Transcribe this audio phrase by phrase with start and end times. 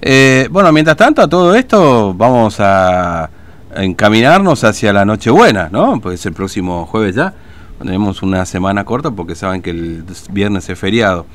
[0.00, 3.28] Eh, bueno, mientras tanto, a todo esto vamos a
[3.76, 6.00] encaminarnos hacia la Nochebuena, ¿no?
[6.00, 7.34] Pues el próximo jueves ya.
[7.78, 11.26] Tenemos una semana corta porque saben que el viernes es feriado.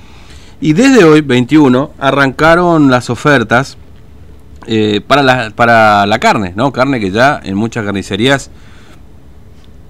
[0.59, 3.77] Y desde hoy, 21, arrancaron las ofertas
[4.65, 6.73] eh, para, la, para la carne, ¿no?
[6.73, 8.49] Carne que ya en muchas carnicerías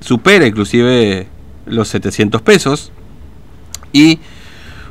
[0.01, 1.29] supera inclusive
[1.65, 2.91] los 700 pesos.
[3.93, 4.19] Y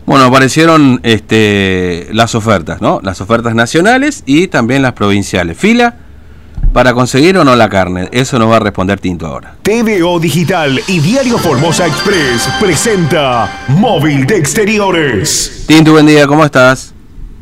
[0.06, 3.00] bueno, aparecieron este, las ofertas, ¿no?
[3.02, 5.56] Las ofertas nacionales y también las provinciales.
[5.56, 5.94] Fila
[6.72, 8.08] para conseguir o no la carne.
[8.12, 9.54] Eso nos va a responder Tinto ahora.
[9.62, 15.66] TVO Digital y Diario Formosa Express presenta Móvil de Exteriores.
[15.68, 16.94] Tinto, buen día, ¿cómo estás?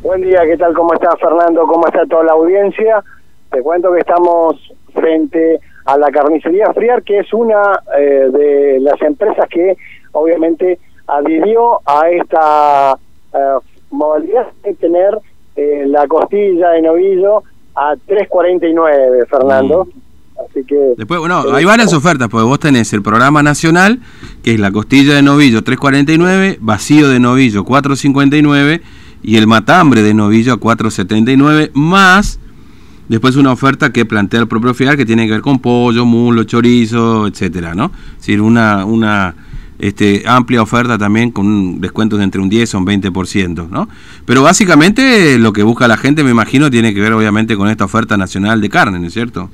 [0.03, 0.75] Buen día, ¿qué tal?
[0.75, 1.63] ¿Cómo estás, Fernando?
[1.67, 3.05] ¿Cómo está toda la audiencia?
[3.51, 4.57] Te cuento que estamos
[4.95, 9.77] frente a la carnicería Friar, que es una eh, de las empresas que
[10.13, 10.79] obviamente
[11.19, 12.97] adhirió a esta
[13.35, 13.59] eh,
[13.91, 15.19] modalidad de tener
[15.57, 17.43] eh, la costilla de novillo
[17.75, 19.87] a 3.49, Fernando.
[19.87, 20.01] Mm.
[20.49, 20.95] Así que...
[20.97, 24.01] Después, bueno, hay varias ofertas, porque vos tenés el programa nacional,
[24.43, 28.81] que es la costilla de novillo 3.49, vacío de novillo 4.59
[29.23, 32.41] y el matambre de novillo a 4.79, más
[33.09, 36.45] después una oferta que plantea el propio FIAR que tiene que ver con pollo, mulo,
[36.45, 37.91] chorizo, etcétera, ¿no?
[38.13, 39.35] Es decir, una, una
[39.81, 43.89] este, amplia oferta también con descuentos de entre un 10 o un 20%, ¿no?
[44.27, 47.85] Pero básicamente lo que busca la gente, me imagino, tiene que ver obviamente con esta
[47.85, 49.49] oferta nacional de carne, ¿no es cierto?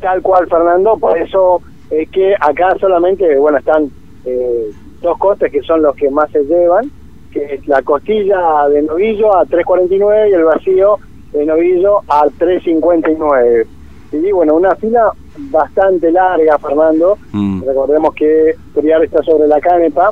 [0.00, 3.90] Tal cual, Fernando, por eso es que acá solamente, bueno, están
[4.24, 6.90] eh, dos costes que son los que más se llevan,
[7.32, 10.98] que es la costilla de novillo a 3.49 y el vacío
[11.32, 13.66] de novillo a 3.59.
[14.12, 15.12] Y bueno, una fila
[15.50, 17.16] bastante larga, Fernando.
[17.32, 17.62] Mm.
[17.64, 20.10] Recordemos que Priar está sobre la canepa.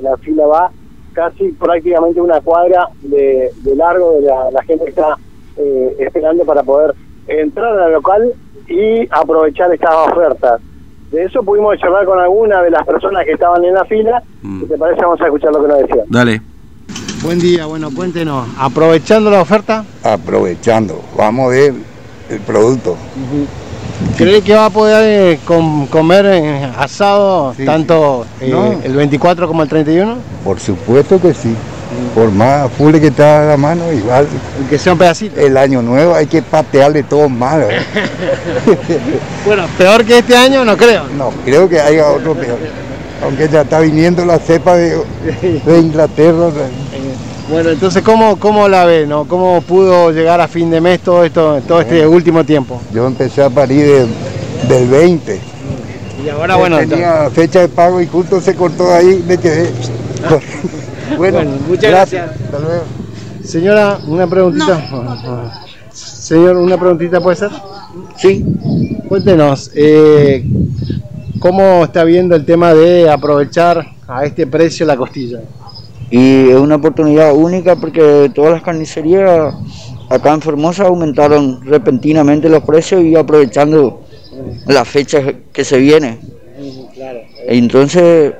[0.00, 0.70] La fila va
[1.12, 5.16] casi prácticamente una cuadra de, largo de la, gente que está
[5.56, 6.94] eh, esperando para poder
[7.26, 8.32] entrar al local
[8.68, 10.60] y aprovechar estas ofertas.
[11.10, 14.22] De eso pudimos charlar con alguna de las personas que estaban en la fila.
[14.42, 14.64] Mm.
[14.64, 16.06] te parece, vamos a escuchar lo que nos decían.
[16.08, 16.40] Dale.
[17.22, 19.84] Buen día, bueno, cuéntenos, ¿aprovechando la oferta?
[20.04, 21.74] Aprovechando, vamos a ver
[22.28, 22.96] el producto.
[24.16, 25.38] ¿Cree que va a poder eh,
[25.90, 26.26] comer
[26.76, 30.16] asado tanto eh, el 24 como el 31?
[30.44, 31.54] Por supuesto que sí.
[32.14, 34.26] Por más full que está a la mano, igual.
[34.68, 35.40] Que sea un pedacito.
[35.40, 37.66] El año nuevo hay que patearle todo mal.
[39.46, 41.04] bueno, peor que este año no creo.
[41.16, 42.58] No, creo que haya otro peor.
[43.24, 45.02] Aunque ya está viniendo la cepa de,
[45.64, 46.50] de Inglaterra.
[47.50, 49.06] Bueno, entonces, ¿cómo, cómo la ve?
[49.06, 49.24] No?
[49.26, 52.80] ¿Cómo pudo llegar a fin de mes todo esto todo este último tiempo?
[52.92, 54.06] Yo empecé a parir
[54.68, 55.40] del 20.
[56.24, 56.76] Y ahora, bueno...
[56.78, 59.72] Tenía fecha de pago y justo se cortó ahí, me quedé...
[61.16, 62.30] bueno, muchas gracias.
[62.30, 62.82] Hasta luego.
[63.42, 64.84] Señora, una preguntita.
[65.90, 67.50] Señor, una preguntita puede ser.
[68.16, 68.44] Sí.
[69.08, 70.44] Cuéntenos, eh,
[71.38, 75.40] ¿cómo está viendo el tema de aprovechar a este precio la costilla?
[76.10, 79.54] Y es una oportunidad única porque todas las carnicerías
[80.08, 84.02] acá en Formosa aumentaron repentinamente los precios y aprovechando
[84.66, 86.18] las fechas que se vienen.
[87.46, 88.34] Entonces,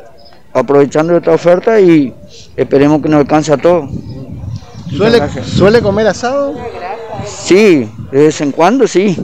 [0.52, 2.12] aprovechando esta oferta y
[2.56, 3.90] esperemos que nos alcance a todos.
[4.96, 6.54] ¿Suele, ¿Suele comer asado?
[7.26, 9.16] Sí, de vez en cuando sí.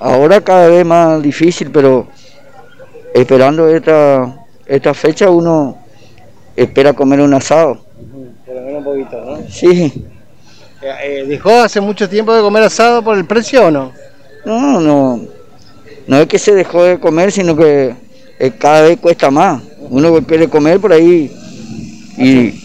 [0.00, 2.08] Ahora cada vez más difícil, pero
[3.14, 5.78] esperando esta, esta fecha uno
[6.56, 7.83] espera comer un asado.
[8.78, 9.38] Un poquito, ¿no?
[9.48, 9.92] Sí.
[10.82, 13.92] Eh, eh, ¿Dejó hace mucho tiempo de comer asado por el precio o no?
[14.44, 15.20] No, no.
[16.06, 17.94] No es que se dejó de comer, sino que
[18.38, 19.62] eh, cada vez cuesta más.
[19.90, 21.30] Uno quiere comer por ahí
[22.18, 22.60] y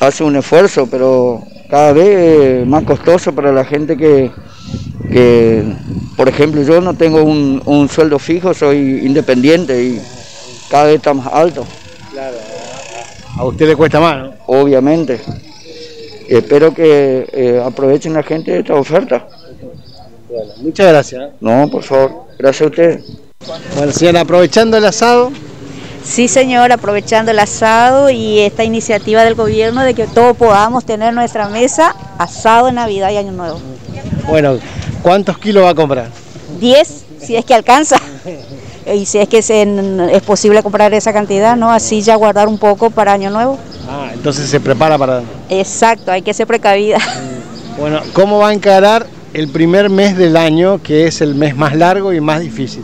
[0.00, 4.30] hace un esfuerzo, pero cada vez es más costoso para la gente que,
[5.10, 5.64] que
[6.16, 10.00] por ejemplo, yo no tengo un, un sueldo fijo, soy independiente y
[10.70, 11.66] cada vez está más alto.
[12.12, 12.36] Claro.
[13.36, 14.32] A usted le cuesta más, ¿no?
[14.46, 15.20] Obviamente.
[16.28, 19.26] Espero que eh, aprovechen la gente esta oferta.
[20.58, 21.22] muchas gracias.
[21.22, 21.32] ¿eh?
[21.40, 22.28] No, por favor.
[22.38, 23.00] Gracias a usted.
[23.76, 25.32] Bueno, señora, aprovechando el asado.
[26.04, 31.12] Sí, señor, aprovechando el asado y esta iniciativa del gobierno de que todos podamos tener
[31.12, 33.60] nuestra mesa asado en Navidad y Año Nuevo.
[34.26, 34.58] Bueno,
[35.02, 36.10] ¿cuántos kilos va a comprar?
[36.60, 37.96] Diez, si es que alcanza.
[38.94, 41.70] y si es que es posible comprar esa cantidad, ¿no?
[41.70, 43.58] Así ya guardar un poco para Año Nuevo.
[43.88, 45.22] Ah, entonces se prepara para...
[45.48, 46.98] Exacto, hay que ser precavida.
[47.78, 51.76] Bueno, ¿cómo va a encarar el primer mes del año, que es el mes más
[51.76, 52.82] largo y más difícil?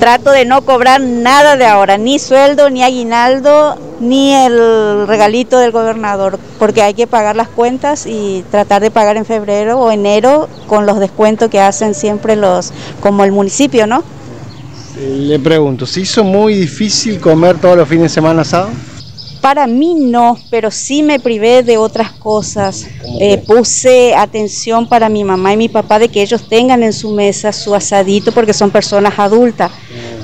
[0.00, 5.70] Trato de no cobrar nada de ahora, ni sueldo, ni aguinaldo, ni el regalito del
[5.70, 10.48] gobernador, porque hay que pagar las cuentas y tratar de pagar en febrero o enero
[10.66, 14.02] con los descuentos que hacen siempre los, como el municipio, ¿no?
[14.98, 18.70] Le pregunto, ¿se hizo muy difícil comer todos los fines de semana asado?
[19.46, 22.84] Para mí no, pero sí me privé de otras cosas.
[23.20, 27.10] Eh, puse atención para mi mamá y mi papá de que ellos tengan en su
[27.12, 29.70] mesa su asadito porque son personas adultas.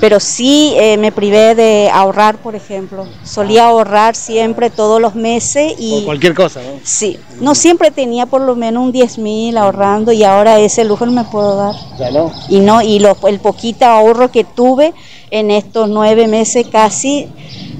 [0.01, 3.07] Pero sí eh, me privé de ahorrar, por ejemplo.
[3.23, 5.91] Solía ahorrar siempre todos los meses y...
[5.99, 6.81] Por cualquier cosa, ¿no?
[6.83, 11.05] Sí, no siempre tenía por lo menos un 10 mil ahorrando y ahora ese lujo
[11.05, 11.75] no me puedo dar.
[11.97, 12.29] Ya no.
[12.49, 14.93] Y no, y lo- el poquito ahorro que tuve
[15.31, 17.29] en estos nueve meses casi,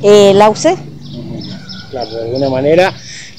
[0.02, 0.78] eh, la usé.
[1.94, 2.92] Claro, de alguna manera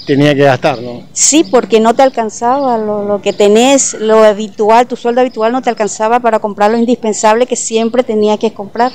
[0.06, 1.02] tenía que gastar, ¿no?
[1.12, 5.60] Sí, porque no te alcanzaba lo, lo que tenés, lo habitual, tu sueldo habitual no
[5.60, 8.92] te alcanzaba para comprar lo indispensable que siempre tenía que comprar.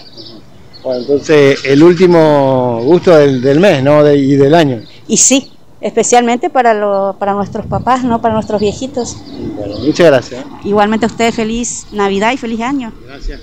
[0.82, 4.02] Bueno, entonces el último gusto del, del mes, ¿no?
[4.02, 4.82] De- y del año.
[5.10, 5.52] Y sí,
[5.82, 9.18] especialmente para, lo, para nuestros papás, no para nuestros viejitos.
[9.58, 10.46] Bueno, muchas gracias.
[10.64, 12.94] Igualmente a ustedes feliz Navidad y feliz año.
[13.06, 13.42] Gracias.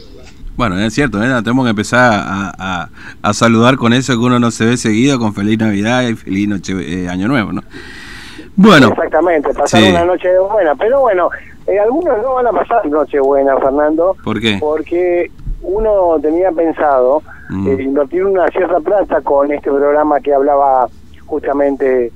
[0.57, 1.29] Bueno, es cierto, ¿eh?
[1.43, 2.89] tenemos que empezar a, a-
[3.23, 6.49] a saludar con eso que uno no se ve seguido, con feliz Navidad y feliz
[6.49, 6.73] noche,
[7.05, 7.63] eh, Año Nuevo, ¿no?
[8.57, 9.91] Bueno, Exactamente, pasar Sí.
[9.91, 10.75] una noche buena.
[10.77, 11.29] Pero bueno,
[11.67, 14.57] eh, algunos no van a pasar noche buena, Fernando, ¿por qué?
[14.59, 15.31] porque
[15.63, 17.69] uno tenía pensado Mm.
[17.69, 20.89] eh, invertir una cierta plata con este programa que hablaba
[21.27, 22.11] justamente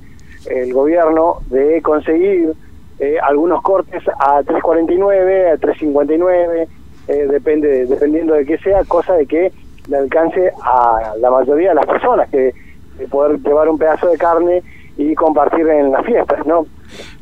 [0.49, 2.53] el gobierno de conseguir
[2.99, 6.67] eh, algunos cortes a 3.49, a 3.59,
[7.07, 9.51] eh, depende dependiendo de qué sea, cosa de que
[9.87, 12.53] le alcance a la mayoría de las personas que
[12.97, 14.61] de poder llevar un pedazo de carne
[14.97, 16.65] y compartir en las fiestas, ¿no?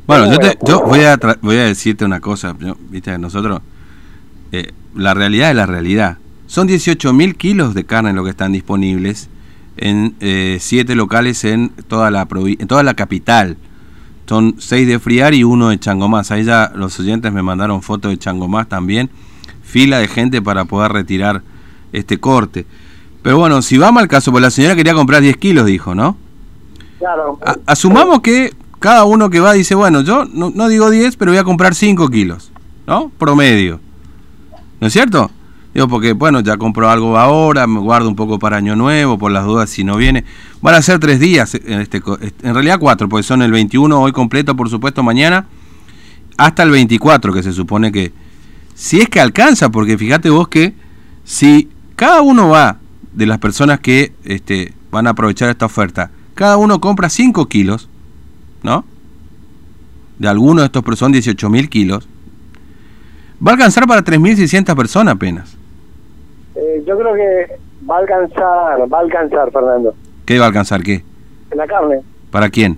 [0.05, 3.61] Bueno, yo, te- yo voy, a tra- voy a decirte una cosa, yo- viste, nosotros,
[4.51, 6.17] eh, la realidad es la realidad.
[6.47, 9.29] Son 18 mil kilos de carne lo que están disponibles
[9.77, 13.55] en eh, siete locales en toda la en toda la capital.
[14.27, 16.31] Son seis de Friar y uno de Changomás.
[16.31, 19.09] Ahí ya los oyentes me mandaron fotos de Changomás también.
[19.69, 21.42] Fila de gente para poder retirar
[21.94, 22.66] este corte.
[23.21, 26.18] Pero bueno, si vamos al caso, pues la señora quería comprar 10 kilos, dijo, ¿no?
[26.98, 27.39] Claro.
[27.45, 31.31] A- asumamos que cada uno que va dice, bueno, yo no, no digo 10, pero
[31.31, 32.51] voy a comprar 5 kilos,
[32.88, 33.12] ¿no?
[33.18, 33.80] Promedio.
[34.80, 35.30] ¿No es cierto?
[35.74, 39.31] Digo, porque, bueno, ya compró algo ahora, me guardo un poco para Año Nuevo, por
[39.31, 40.24] las dudas si no viene.
[40.62, 44.01] Van a ser tres días, en, este, co- en realidad cuatro, porque son el 21
[44.01, 45.45] hoy completo, por supuesto, mañana,
[46.38, 48.12] hasta el 24, que se supone que,
[48.79, 50.73] si es que alcanza, porque fíjate vos que
[51.25, 52.77] si cada uno va
[53.11, 57.89] de las personas que este, van a aprovechar esta oferta, cada uno compra 5 kilos,
[58.63, 58.85] ¿no?
[60.17, 62.07] De alguno de estos, pero son 18 mil kilos,
[63.45, 65.57] va a alcanzar para 3.600 personas apenas.
[66.55, 69.93] Eh, yo creo que va a alcanzar, va a alcanzar, Fernando,
[70.23, 71.03] ¿Qué va a alcanzar qué?
[71.53, 71.99] la carne.
[72.31, 72.77] ¿Para quién?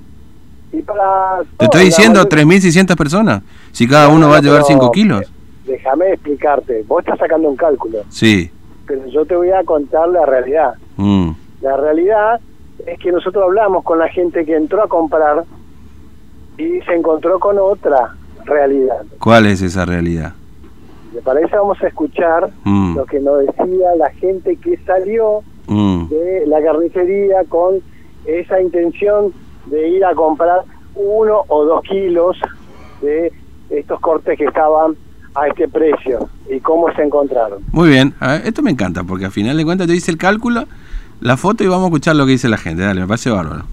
[0.74, 1.44] Y para...
[1.58, 3.44] Te estoy diciendo 3.600 personas.
[3.72, 5.32] Si cada uno va a llevar 5 kilos.
[5.72, 6.84] Déjame explicarte.
[6.86, 8.52] Vos estás sacando un cálculo, Sí.
[8.86, 10.74] pero yo te voy a contar la realidad.
[10.98, 11.30] Mm.
[11.62, 12.42] La realidad
[12.86, 15.46] es que nosotros hablamos con la gente que entró a comprar
[16.58, 18.14] y se encontró con otra
[18.44, 19.02] realidad.
[19.20, 20.34] ¿Cuál es esa realidad?
[21.14, 22.98] Me parece vamos a escuchar Mm.
[22.98, 26.10] lo que nos decía la gente que salió Mm.
[26.10, 27.76] de la carnicería con
[28.26, 29.32] esa intención
[29.68, 30.64] de ir a comprar
[30.96, 32.38] uno o dos kilos
[33.02, 33.32] de
[33.70, 34.98] estos cortes que estaban
[35.36, 37.60] a este precio y cómo se encontraron.
[37.72, 38.14] Muy bien.
[38.20, 40.66] A ver, esto me encanta porque al final de cuentas yo hice el cálculo,
[41.22, 42.84] la foto y vamos a escuchar lo que dice la gente.
[42.84, 43.64] Dale, me parece bárbaro.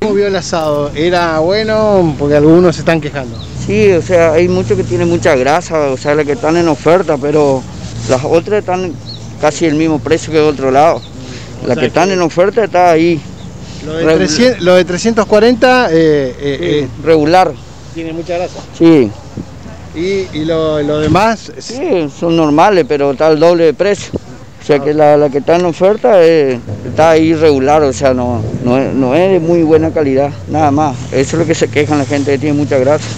[0.00, 0.90] ¿Cómo vio el asado?
[0.96, 2.14] ¿Era bueno?
[2.18, 3.36] Porque algunos se están quejando.
[3.64, 6.66] Sí, o sea, hay muchos que tienen mucha grasa, o sea, las que están en
[6.66, 7.62] oferta, pero
[8.08, 8.92] las otras están
[9.40, 11.00] casi el mismo precio que de otro lado.
[11.64, 13.20] Las que están en oferta está ahí,
[13.86, 17.52] Lo de, Regu- 300 lo de 340 eh, eh, eh, regular.
[17.94, 18.58] tiene mucha grasa.
[18.76, 19.08] Sí,
[19.94, 24.12] Y, y lo, lo demás, sí, son normales, pero está al doble de precio.
[24.62, 28.40] O sea que la, la que está en oferta está ahí regular, o sea, no,
[28.64, 30.96] no, es, no es de muy buena calidad, nada más.
[31.12, 33.12] Eso es lo que se quejan la gente tiene muchas gracias.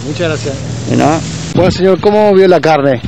[0.88, 1.20] de nada.
[1.54, 3.00] Bueno, señor, ¿cómo vio la carne?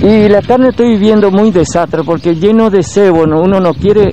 [0.00, 3.40] Y la carne estoy viendo muy desastre porque lleno de cebo, ¿no?
[3.42, 4.12] uno no quiere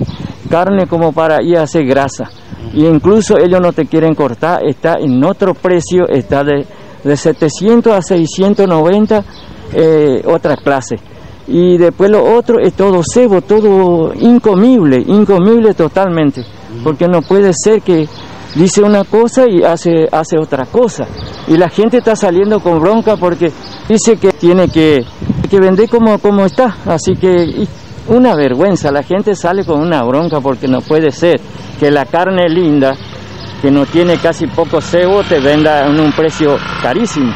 [0.50, 2.31] carne como para ir a hacer grasa.
[2.74, 6.65] Y incluso ellos no te quieren cortar, está en otro precio, está de,
[7.04, 9.24] de 700 a 690
[9.74, 10.96] eh, otra clase.
[11.48, 16.44] Y después lo otro es todo cebo, todo incomible, incomible totalmente.
[16.84, 18.08] Porque no puede ser que
[18.56, 21.08] dice una cosa y hace, hace otra cosa.
[21.48, 23.51] Y la gente está saliendo con bronca porque
[23.88, 25.06] dice que tiene que,
[25.50, 26.77] que vender como, como está.
[26.86, 27.66] Así que
[28.10, 31.39] una vergüenza, la gente sale con una bronca porque no puede ser
[31.80, 32.96] que la carne linda,
[33.62, 37.32] que no tiene casi poco cebo, te venda en un precio carísimo.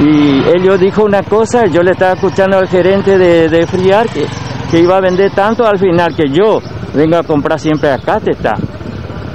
[0.00, 4.26] Y ellos dijo una cosa, yo le estaba escuchando al gerente de, de Friar que,
[4.70, 6.60] que iba a vender tanto al final que yo
[6.94, 8.54] vengo a comprar siempre acá, te está.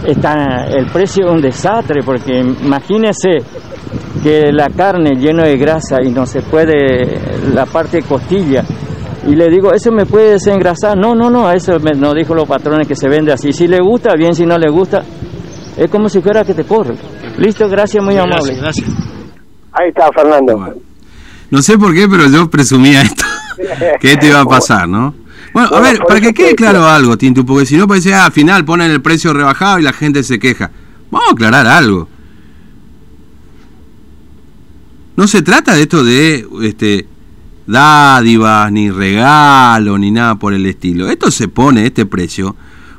[0.06, 3.38] Está, el precio un desastre porque imagínese
[4.22, 7.20] que la carne llena de grasa y no se puede,
[7.54, 8.64] la parte costilla,
[9.28, 10.98] y le digo, ¿eso me puede desengrasar?
[10.98, 13.52] No, no, no, eso me, nos dijo los patrones que se vende así.
[13.52, 15.04] Si le gusta, bien, si no le gusta,
[15.78, 16.96] es como si fuera que te corre.
[17.38, 18.56] Listo, gracias, muy amable.
[18.56, 18.90] Gracias.
[19.72, 20.76] Ahí está, Fernando.
[21.50, 23.24] No sé por qué, pero yo presumía esto,
[24.02, 25.14] que esto iba a pasar, ¿no?
[25.54, 28.32] Bueno, a ver, para que quede claro algo, Tintu, porque si no parece, ah, al
[28.32, 30.72] final ponen el precio rebajado y la gente se queja.
[31.10, 32.10] Vamos a aclarar algo.
[35.16, 37.08] No se trata de esto de este,
[37.66, 41.10] dádivas, ni regalo, ni nada por el estilo.
[41.10, 42.56] Esto se pone, este precio,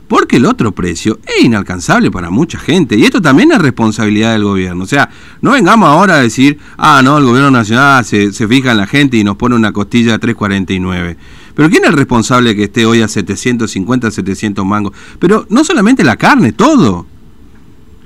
[0.08, 2.96] porque el otro precio es inalcanzable para mucha gente.
[2.96, 4.82] Y esto también es responsabilidad del gobierno.
[4.82, 5.10] O sea,
[5.42, 8.86] no vengamos ahora a decir, ah, no, el gobierno nacional se, se fija en la
[8.86, 11.16] gente y nos pone una costilla de 3.49.
[11.54, 14.92] Pero ¿quién es el responsable que esté hoy a 750, 700 mangos?
[15.18, 17.06] Pero no solamente la carne, todo.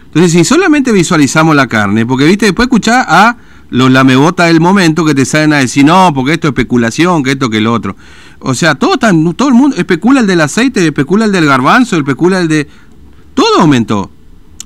[0.06, 3.36] Entonces, si solamente visualizamos la carne, porque viste, después escuchar a
[3.70, 7.32] los lamebotas del momento que te salen a decir, no, porque esto es especulación, que
[7.32, 7.96] esto, que lo otro.
[8.44, 11.96] O sea, todo, tan, todo el mundo especula el del aceite, especula el del garbanzo,
[11.96, 12.66] especula el de...
[13.34, 14.10] Todo aumentó.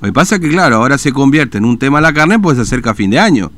[0.01, 2.57] Lo que pasa es que, claro, ahora se convierte en un tema la carne, pues
[2.57, 3.51] se acerca a fin de año.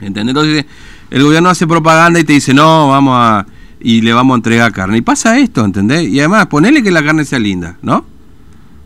[0.00, 0.34] ¿Entendés?
[0.34, 0.64] Entonces,
[1.10, 3.46] el gobierno hace propaganda y te dice, no, vamos a...
[3.80, 4.96] y le vamos a entregar carne.
[4.98, 6.08] Y pasa esto, ¿entendés?
[6.08, 8.06] Y además, ponele que la carne sea linda, ¿no?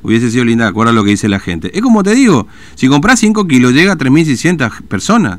[0.02, 1.70] Hubiese sido linda, de acuerdo a lo que dice la gente.
[1.76, 5.38] Es como te digo, si compras 5 kilos, llega a 3.600 personas.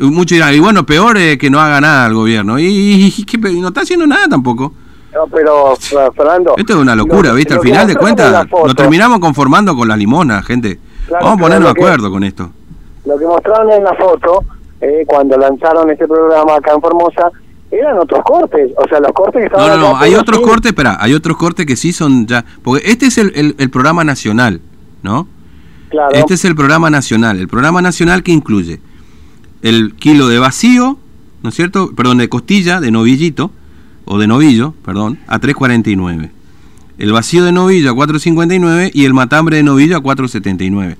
[0.00, 2.58] Muchos dirán, y bueno, peor es que no haga nada el gobierno.
[2.58, 3.12] Y,
[3.60, 4.72] no está haciendo nada tampoco.
[5.12, 5.74] No, pero,
[6.14, 6.54] Fernando.
[6.56, 7.54] Esto es una locura, ¿viste?
[7.54, 10.78] Al final de cuentas, nos terminamos conformando con la limona, gente.
[11.10, 12.50] Vamos a ponernos de acuerdo con esto.
[13.06, 14.44] Lo que mostraron en la foto,
[14.80, 17.30] eh, cuando lanzaron este programa acá en Formosa,
[17.70, 18.70] eran otros cortes.
[18.76, 19.66] O sea, los cortes que estaban.
[19.68, 22.44] No, no, no, hay otros cortes, espera, hay otros cortes que sí son ya.
[22.62, 24.60] Porque este es el, el programa nacional,
[25.02, 25.26] ¿no?
[25.88, 26.14] Claro.
[26.14, 27.38] Este es el programa nacional.
[27.38, 28.80] El programa nacional que incluye
[29.62, 30.98] el kilo de vacío,
[31.42, 31.94] ¿no es cierto?
[31.94, 33.50] Perdón, de costilla, de novillito,
[34.04, 36.30] o de novillo, perdón, a 3.49.
[36.98, 40.96] El vacío de novillo a 4.59 y el matambre de novillo a 4.79.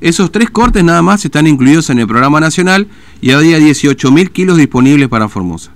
[0.00, 2.86] Esos tres cortes nada más están incluidos en el programa nacional
[3.20, 5.72] y había 18.000 kilos disponibles para Formosa.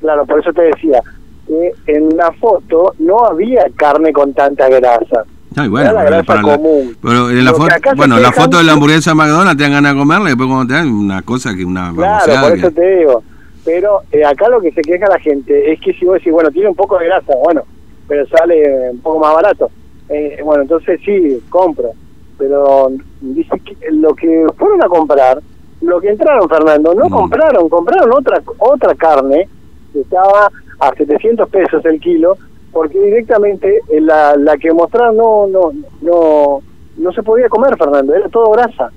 [0.00, 1.00] Claro, por eso te decía
[1.46, 5.24] que en la foto no había carne con tanta grasa
[5.68, 6.96] bueno, la común.
[7.02, 9.94] pero en la foto, bueno, la foto de la hamburguesa de McDonald's te dan ganas
[9.94, 12.96] de comerla y después cuando te dan una cosa que una Claro, por eso te
[12.98, 13.22] digo.
[13.64, 16.50] Pero eh, acá lo que se queja la gente es que si vos decís, bueno,
[16.50, 17.62] tiene un poco de grasa, bueno,
[18.06, 19.70] pero sale un poco más barato.
[20.08, 21.90] Eh, bueno, entonces sí, compro.
[22.38, 25.40] Pero dice que lo que fueron a comprar,
[25.80, 27.10] lo que entraron, Fernando, no mm.
[27.10, 29.48] compraron, compraron otra otra carne
[29.92, 32.36] que estaba a 700 pesos el kilo
[32.72, 36.62] porque directamente eh, la, la que mostraron no, no, no,
[36.96, 38.90] no se podía comer, Fernando, era todo grasa.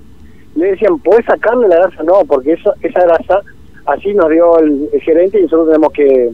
[0.54, 2.02] Le decían, ¿puedes sacarle la grasa?
[2.02, 3.40] No, porque eso, esa grasa
[3.86, 6.30] así nos dio el, gerente y nosotros tenemos que,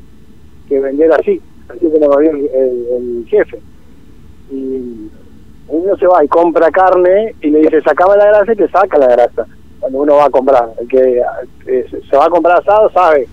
[0.69, 3.61] que vender así, así tenemos bien el, el, jefe.
[4.51, 5.11] Y
[5.69, 8.99] uno se va y compra carne y le dice, sacame la grasa y te saca
[8.99, 9.47] la grasa
[9.81, 10.71] cuando uno va a comprar.
[10.81, 11.23] El que
[11.67, 13.29] eh, se va a comprar asado sabe.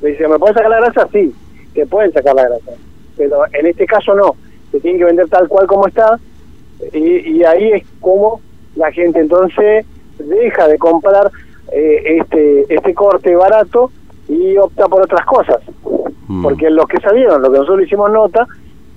[0.00, 1.08] Le dice, ¿me puedes sacar la grasa?
[1.12, 1.34] Sí,
[1.74, 2.72] te pueden sacar la grasa
[3.18, 4.36] pero en este caso no,
[4.70, 6.18] se tiene que vender tal cual como está
[6.92, 8.40] y, ahí es como
[8.76, 9.84] la gente entonces
[10.18, 11.30] deja de comprar
[11.72, 13.90] eh, este este corte barato
[14.28, 15.60] y opta por otras cosas,
[16.28, 16.42] mm.
[16.42, 18.46] porque los que salieron, lo que nosotros hicimos nota,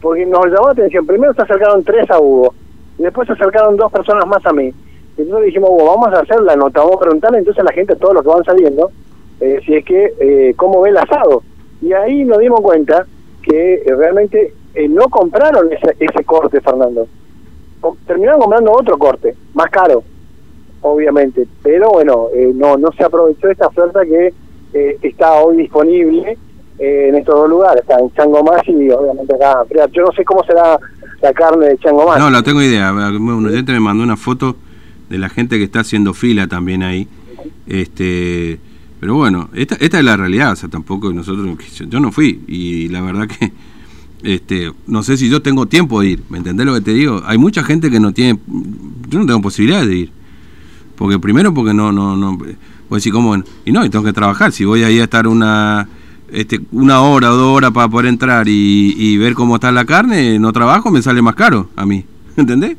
[0.02, 2.54] porque nos llamó la atención, primero se acercaron tres a Hugo,
[3.00, 4.74] y después se acercaron dos personas más a mí,
[5.18, 7.72] y entonces dijimos, Hugo, vamos a hacer la nota, vamos a preguntarle entonces a la
[7.72, 8.92] gente, todos los que van saliendo,
[9.40, 11.44] eh, si es que, eh, cómo ve el asado,
[11.82, 13.06] y ahí nos dimos cuenta
[13.42, 17.08] que eh, realmente eh, no compraron ese, ese corte, Fernando.
[18.06, 20.04] terminaron comprando otro corte, más caro,
[20.82, 21.48] obviamente.
[21.64, 24.34] Pero bueno, eh, no, no se aprovechó esta oferta que
[24.74, 26.38] está hoy disponible
[26.80, 27.82] en estos dos lugares.
[27.82, 29.66] Está en Chango Más y obviamente acá.
[29.92, 30.80] Yo no sé cómo será
[31.22, 32.18] la carne de Chango Más.
[32.20, 32.92] No, la tengo idea.
[32.94, 34.56] Un oyente me mandó una foto
[35.10, 37.08] de la gente que está haciendo fila también ahí.
[37.68, 38.60] Este
[39.02, 41.58] pero bueno, esta, esta es la realidad, o sea, tampoco nosotros,
[41.90, 43.52] yo no fui y la verdad que
[44.22, 47.24] este, no sé si yo tengo tiempo de ir, ¿me entendés lo que te digo?
[47.26, 48.40] Hay mucha gente que no tiene,
[49.10, 50.12] yo no tengo posibilidad de ir.
[50.96, 52.56] Porque primero porque no, no, no, pues
[52.92, 53.36] decir, ¿cómo?
[53.66, 55.90] Y no, y tengo que trabajar, si voy ahí a estar una,
[56.32, 59.86] este, una hora o dos horas para poder entrar y, y ver cómo está la
[59.86, 62.06] carne, no trabajo, me sale más caro a mí.
[62.38, 62.78] ¿Entendés?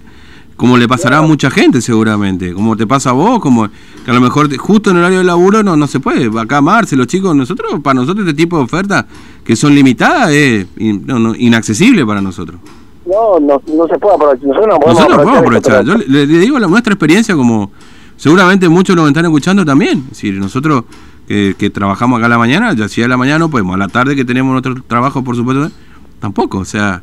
[0.62, 3.68] Como le pasará a mucha gente seguramente, como te pasa a vos, como
[4.04, 6.30] que a lo mejor justo en el horario de laburo no, no se puede.
[6.38, 9.04] Acá Marce, los chicos, nosotros, para nosotros este tipo de ofertas
[9.42, 12.60] que son limitadas es in- no, no, inaccesible para nosotros.
[13.04, 14.46] No, no, no se puede aprovechar.
[14.46, 15.84] Nosotros no podemos Nosotros aprovechar.
[15.84, 17.72] Yo le, le digo la, nuestra experiencia como
[18.16, 19.98] seguramente muchos lo están escuchando también.
[20.04, 20.84] Es decir, nosotros
[21.26, 23.74] que, que trabajamos acá a la mañana, ya si a la mañana no podemos.
[23.74, 25.72] A la tarde que tenemos nuestro trabajo, por supuesto,
[26.20, 26.58] tampoco.
[26.58, 27.02] O sea,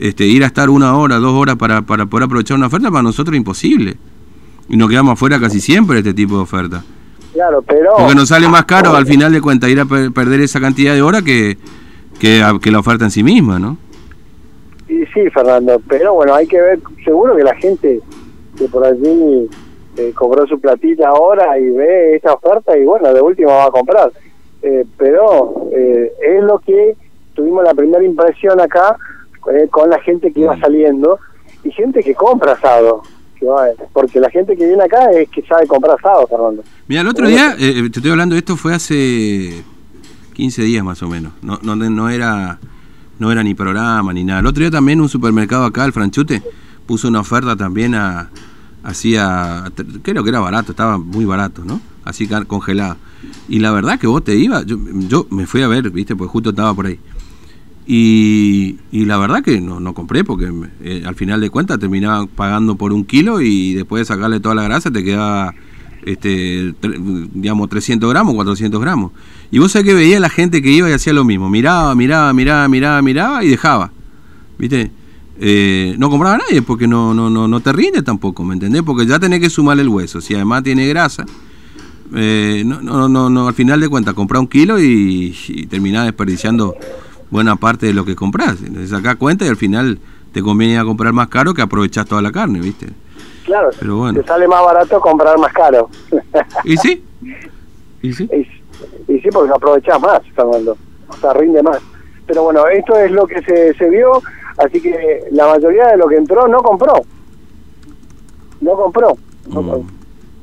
[0.00, 3.02] este, ir a estar una hora, dos horas para, para poder aprovechar una oferta para
[3.02, 3.96] nosotros es imposible.
[4.68, 6.82] Y nos quedamos afuera casi siempre de este tipo de ofertas.
[7.32, 7.90] Claro, pero...
[7.98, 10.94] Porque nos sale más caro al final de cuentas ir a per- perder esa cantidad
[10.94, 11.56] de horas que,
[12.18, 13.76] que, a- que la oferta en sí misma, ¿no?
[14.88, 18.00] Y sí, Fernando, pero bueno, hay que ver, seguro que la gente
[18.58, 19.48] que por allí
[19.96, 23.70] eh, cobró su platita ahora y ve esta oferta y bueno, de última va a
[23.70, 24.10] comprar.
[24.62, 26.96] Eh, pero eh, es lo que
[27.34, 28.96] tuvimos la primera impresión acá
[29.52, 31.18] eh, con la gente que iba saliendo
[31.64, 33.02] y gente que compra asado.
[33.38, 36.62] que va- porque la gente que viene acá es que sabe comprar asado, Fernando.
[36.86, 39.64] Mira, el otro día, eh, eh, te estoy hablando de esto, fue hace
[40.34, 41.32] 15 días más o menos.
[41.40, 42.58] No, no, no era
[43.18, 44.40] no era ni programa ni nada.
[44.40, 46.42] El otro día también un supermercado acá, el Franchute,
[46.86, 48.28] puso una oferta también a
[48.82, 49.70] así a
[50.02, 51.80] creo que era barato, estaba muy barato, ¿no?
[52.04, 52.96] Así congelado.
[53.48, 54.76] Y la verdad que vos te ibas, yo,
[55.08, 56.98] yo me fui a ver, viste, pues justo estaba por ahí.
[57.92, 60.48] Y, la verdad que no, no compré porque
[60.84, 64.54] eh, al final de cuentas terminaba pagando por un kilo y después de sacarle toda
[64.54, 65.52] la grasa te quedaba
[66.06, 66.72] este,
[67.34, 69.10] digamos 300 gramos, 400 gramos.
[69.50, 72.32] Y vos sabés que veía la gente que iba y hacía lo mismo, miraba, miraba,
[72.32, 73.90] miraba, miraba, miraba y dejaba.
[74.56, 74.92] ¿Viste?
[75.40, 78.82] Eh, no compraba a nadie porque no, no, no, no te rinde tampoco, ¿me entendés?
[78.84, 81.26] Porque ya tenés que sumarle el hueso, si además tiene grasa.
[82.14, 86.04] eh, no, no, no, no, al final de cuentas, comprás un kilo y, y terminás
[86.04, 86.76] desperdiciando
[87.30, 88.60] buena parte de lo que comprás.
[88.62, 89.98] Entonces sacás cuenta y al final
[90.32, 92.88] te conviene ir a comprar más caro que aprovechás toda la carne, ¿viste?
[93.44, 94.20] Claro, Pero bueno.
[94.20, 95.88] te sale más barato comprar más caro.
[96.64, 97.02] ¿Y sí?
[98.02, 98.28] ¿Y sí?
[98.32, 100.76] Y, y sí, porque aprovechás más, Fernando.
[101.08, 101.78] O sea, rinde más.
[102.26, 104.22] Pero bueno, esto es lo que se, se vio,
[104.58, 106.92] así que la mayoría de lo que entró no compró.
[108.60, 109.16] No compró.
[109.48, 109.84] No compró.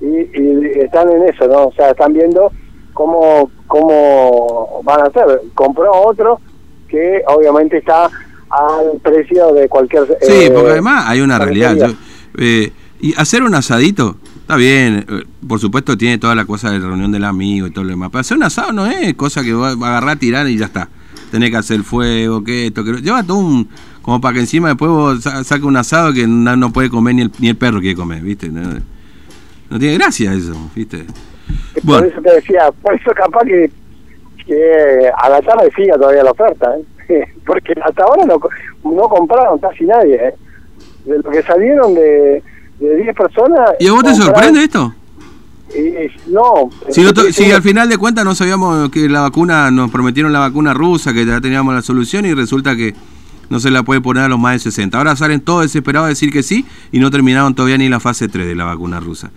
[0.01, 1.67] Y, y están en eso, ¿no?
[1.67, 2.51] O sea, están viendo
[2.93, 5.41] cómo, cómo van a hacer.
[5.55, 6.39] Compró otro
[6.87, 8.05] que obviamente está
[8.49, 10.05] al precio de cualquier...
[10.21, 11.75] Sí, eh, porque además hay una realidad.
[11.75, 11.93] Yo,
[12.37, 16.79] eh, y hacer un asadito, está bien, eh, por supuesto tiene toda la cosa de
[16.79, 19.53] reunión del amigo y todo lo demás, pero hacer un asado no es cosa que
[19.53, 20.89] va, a agarrar, tirar y ya está.
[21.31, 23.67] Tenés que hacer fuego, que esto, que lo- Lleva todo un...
[24.01, 27.15] Como para que encima después vos sa- saques un asado que no, no puede comer
[27.15, 28.47] ni el, ni el perro quiere comer, ¿viste?
[28.47, 28.61] No,
[29.69, 31.03] no tiene gracia eso, ¿viste?
[31.75, 33.69] Por Bueno, eso te decía, por eso capaz que,
[34.47, 36.71] que a la tarde siga todavía la oferta,
[37.09, 37.25] ¿eh?
[37.45, 38.39] porque hasta ahora no,
[38.89, 40.15] no compraron casi nadie.
[40.15, 40.33] ¿eh?
[41.05, 42.41] De lo que salieron de,
[42.79, 43.71] de 10 personas...
[43.79, 44.93] ¿y a vos te sorprende esto?
[46.27, 46.69] no.
[46.89, 49.91] Si, no to- sí, si al final de cuentas no sabíamos que la vacuna, nos
[49.91, 52.93] prometieron la vacuna rusa, que ya teníamos la solución y resulta que
[53.49, 54.97] no se la puede poner a los más de 60.
[54.97, 58.27] Ahora salen todos desesperados a decir que sí y no terminaron todavía ni la fase
[58.27, 59.31] 3 de la vacuna rusa.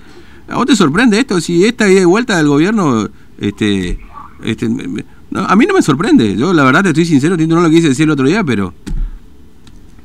[0.48, 1.40] ¿A vos te sorprende esto?
[1.40, 3.08] Si esta ida y vuelta del gobierno,
[3.40, 3.98] este,
[4.44, 6.34] este, me- me- no, a mí no me sorprende.
[6.36, 8.72] Yo la verdad te estoy sincero, no lo quise decir el otro día, pero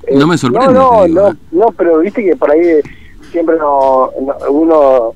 [0.07, 0.73] eh, no me sorprende.
[0.73, 1.35] No, no, digo, no, ¿eh?
[1.51, 2.79] no, pero viste que por ahí
[3.31, 5.13] siempre no, no- uno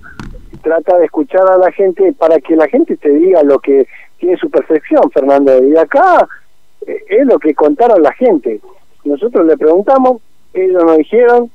[0.61, 3.87] trata de escuchar a la gente para que la gente te diga lo que
[4.19, 5.63] tiene su percepción, Fernando.
[5.63, 6.27] Y acá
[6.85, 8.59] eh, es lo que contaron la gente.
[9.05, 10.21] Nosotros le preguntamos,
[10.53, 11.49] ellos nos dijeron,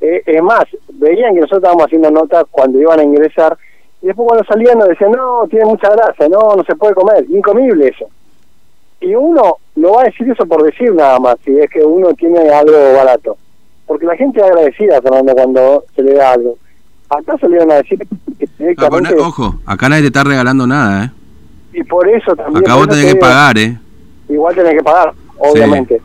[0.00, 3.56] eh, es más, veían que nosotros estábamos haciendo notas cuando iban a ingresar,
[4.02, 7.24] y después cuando salían nos decían, no, tiene mucha grasa, no, no se puede comer,
[7.28, 8.06] incomible eso.
[9.00, 12.12] Y uno no va a decir eso por decir nada más, si es que uno
[12.14, 13.36] tiene algo barato.
[13.86, 16.56] Porque la gente es agradecida, Fernando, cuando se le da algo.
[17.08, 21.04] Acá salieron a decir que pero directamente, na- ojo, acá nadie te está regalando nada,
[21.06, 21.10] ¿eh?
[21.72, 22.64] y por eso también...
[22.64, 23.78] Acá vos tenés te que digo, pagar, ¿eh?
[24.28, 26.00] Igual tenés que pagar, obviamente.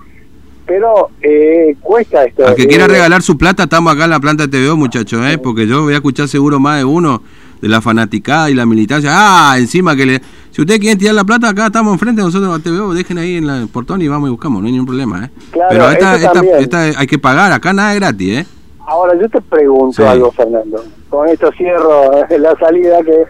[0.65, 2.47] Pero eh, cuesta esto.
[2.47, 5.21] Al que eh, quiera regalar su plata, estamos acá en la planta de TVO, muchachos,
[5.27, 5.37] ¿eh?
[5.37, 7.21] Porque yo voy a escuchar seguro más de uno
[7.65, 9.09] de la fanaticada y la militancia.
[9.11, 10.21] Ah, encima que le...
[10.51, 13.47] Si ustedes quieren tirar la plata, acá estamos enfrente nosotros a TVO, dejen ahí en
[13.47, 15.29] la- el portón y vamos y buscamos, no hay ningún problema, ¿eh?
[15.51, 18.45] Claro, Pero esta, esta, esta hay que pagar, acá nada es gratis, ¿eh?
[18.85, 20.03] Ahora yo te pregunto Sí.
[20.07, 20.85] algo, Fernando.
[21.09, 23.23] Con esto cierro la salida que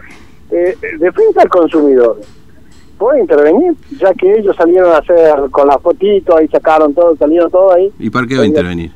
[0.50, 2.20] eh, defensa al consumidor.
[2.98, 3.72] ¿Puede intervenir?
[3.98, 7.90] Ya que ellos salieron a hacer con la fotito, ahí sacaron todo, salieron todo ahí.
[7.98, 8.92] ¿Y para qué va a intervenir?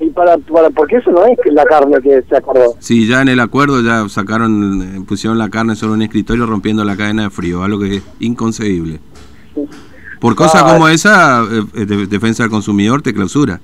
[0.00, 2.74] Y para, para porque eso no es la carne que se acordó.
[2.78, 6.84] Sí, ya en el acuerdo ya sacaron, eh, pusieron la carne sobre un escritorio rompiendo
[6.84, 8.98] la cadena de frío, algo que es inconcebible.
[10.18, 13.60] Por cosas como esa, eh, Defensa del Consumidor te clausura.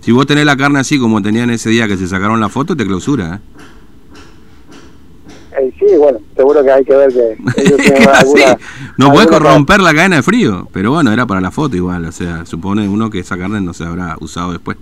[0.00, 2.76] Si vos tenés la carne así como tenían ese día que se sacaron la foto,
[2.76, 3.36] te clausura.
[3.36, 3.59] ¿eh?
[5.60, 7.80] Eh, sí, bueno, seguro que hay que ver que ellos
[8.96, 12.12] No puedes corromper la cadena de frío, pero bueno, era para la foto igual, o
[12.12, 14.76] sea, supone uno que esa carne no se habrá usado después.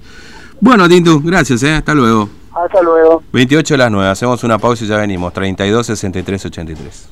[0.60, 1.72] Bueno, Tintu, gracias, ¿eh?
[1.72, 2.28] hasta luego.
[2.52, 3.22] Hasta luego.
[3.32, 7.08] 28 las 9, hacemos una pausa y ya venimos, 32 63 83.